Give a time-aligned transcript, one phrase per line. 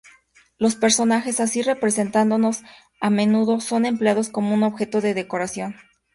[0.57, 2.65] Los personajes así representados son
[3.01, 5.75] a menudo empleados como un objeto de decoración.